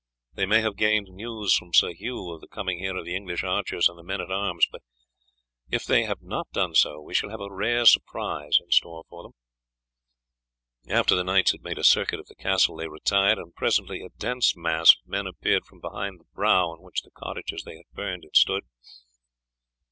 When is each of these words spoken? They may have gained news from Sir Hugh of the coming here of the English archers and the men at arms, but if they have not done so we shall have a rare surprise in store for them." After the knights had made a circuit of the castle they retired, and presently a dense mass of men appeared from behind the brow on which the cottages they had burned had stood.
They 0.33 0.47
may 0.47 0.61
have 0.61 0.77
gained 0.77 1.09
news 1.11 1.53
from 1.55 1.75
Sir 1.75 1.93
Hugh 1.93 2.31
of 2.31 2.41
the 2.41 2.47
coming 2.47 2.79
here 2.79 2.95
of 2.97 3.05
the 3.05 3.15
English 3.15 3.43
archers 3.43 3.87
and 3.87 3.99
the 3.99 4.03
men 4.03 4.19
at 4.19 4.31
arms, 4.31 4.65
but 4.71 4.81
if 5.69 5.85
they 5.85 6.05
have 6.05 6.23
not 6.23 6.49
done 6.51 6.73
so 6.73 6.99
we 6.99 7.13
shall 7.13 7.29
have 7.29 7.39
a 7.39 7.53
rare 7.53 7.85
surprise 7.85 8.57
in 8.59 8.71
store 8.71 9.03
for 9.07 9.21
them." 9.21 9.33
After 10.89 11.13
the 11.13 11.23
knights 11.23 11.51
had 11.51 11.61
made 11.61 11.77
a 11.77 11.83
circuit 11.83 12.19
of 12.19 12.25
the 12.25 12.33
castle 12.33 12.77
they 12.77 12.87
retired, 12.87 13.37
and 13.37 13.53
presently 13.53 14.01
a 14.01 14.09
dense 14.17 14.55
mass 14.57 14.89
of 14.89 15.07
men 15.07 15.27
appeared 15.27 15.65
from 15.65 15.79
behind 15.79 16.19
the 16.19 16.25
brow 16.33 16.69
on 16.71 16.81
which 16.81 17.03
the 17.03 17.11
cottages 17.11 17.61
they 17.63 17.75
had 17.75 17.89
burned 17.93 18.23
had 18.23 18.35
stood. 18.35 18.63